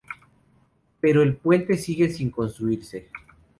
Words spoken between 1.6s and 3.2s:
sigue sin construirse...